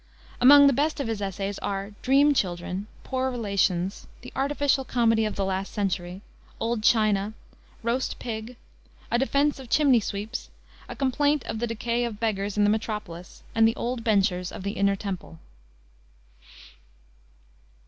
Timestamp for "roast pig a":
7.83-9.19